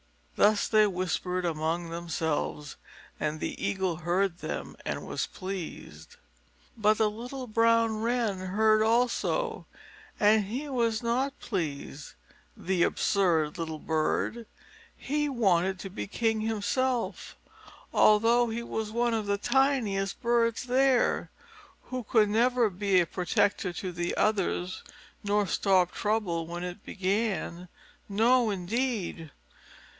[0.35, 2.75] Thus they whispered among themselves,
[3.19, 6.15] and the Eagle heard them, and was pleased.
[6.75, 9.67] But the little brown Wren heard also,
[10.19, 12.13] and he was not pleased.
[12.57, 14.47] The absurd little bird!
[14.97, 17.35] He wanted to be king himself,
[17.93, 21.29] although he was one of the tiniest birds there,
[21.83, 24.81] who could never be a protector to the others,
[25.23, 27.67] nor stop trouble when it began.
[28.09, 29.29] No, indeed!